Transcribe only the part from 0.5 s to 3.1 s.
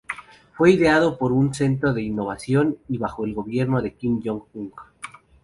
Fue ideado por un centro de innovación y